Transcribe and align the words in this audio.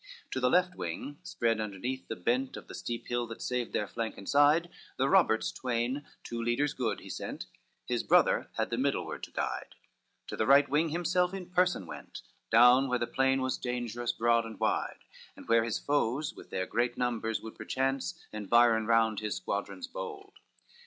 IX 0.03 0.07
To 0.31 0.39
the 0.39 0.49
left 0.49 0.73
wing, 0.73 1.19
spread 1.21 1.59
underneath 1.61 2.07
the 2.07 2.15
bent 2.15 2.57
Of 2.57 2.67
the 2.67 2.73
steep 2.73 3.05
hill 3.05 3.27
that 3.27 3.39
saved 3.39 3.71
their 3.71 3.87
flank 3.87 4.17
and 4.17 4.27
side, 4.27 4.69
The 4.97 5.07
Roberts 5.07 5.51
twain, 5.51 6.07
two 6.23 6.41
leaders 6.41 6.73
good, 6.73 7.01
he 7.01 7.07
sent; 7.11 7.45
His 7.85 8.01
brother 8.01 8.49
had 8.57 8.71
the 8.71 8.79
middle 8.79 9.03
ward 9.05 9.21
to 9.21 9.31
guide; 9.31 9.75
To 10.25 10.35
the 10.35 10.47
right 10.47 10.67
wing 10.67 10.89
himself 10.89 11.35
in 11.35 11.51
person 11.51 11.85
went 11.85 12.23
Down, 12.49 12.87
where 12.87 12.97
the 12.97 13.05
plain 13.05 13.43
was 13.43 13.59
dangerous, 13.59 14.11
broad 14.11 14.43
and 14.43 14.59
wide, 14.59 15.03
And 15.35 15.47
where 15.47 15.63
his 15.63 15.77
foes 15.77 16.33
with 16.33 16.49
their 16.49 16.65
great 16.65 16.97
numbers 16.97 17.39
would 17.41 17.53
Perchance 17.53 18.15
environ 18.33 18.87
round 18.87 19.19
his 19.19 19.35
squadrons 19.35 19.85
bold. 19.85 20.33